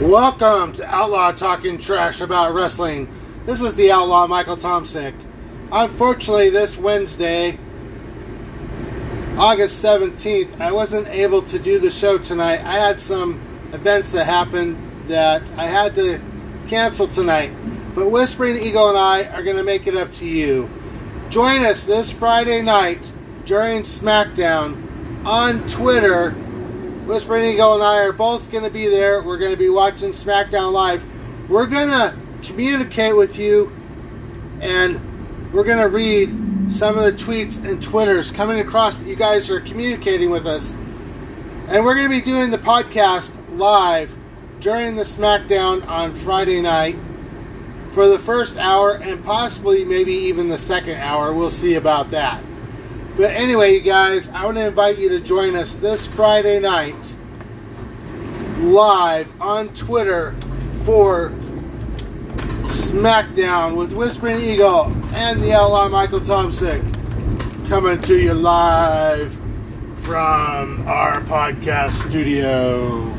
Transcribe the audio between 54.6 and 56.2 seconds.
invite you to join us this